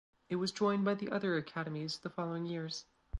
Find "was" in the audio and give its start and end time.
0.37-0.51